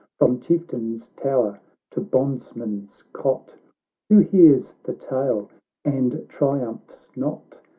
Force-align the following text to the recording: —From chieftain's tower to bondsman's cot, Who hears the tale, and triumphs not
—From 0.17 0.39
chieftain's 0.39 1.09
tower 1.09 1.59
to 1.91 2.01
bondsman's 2.01 3.03
cot, 3.13 3.55
Who 4.09 4.17
hears 4.17 4.73
the 4.81 4.93
tale, 4.95 5.51
and 5.85 6.27
triumphs 6.27 7.11
not 7.15 7.61